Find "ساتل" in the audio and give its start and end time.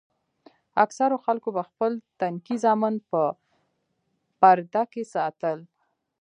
5.13-5.59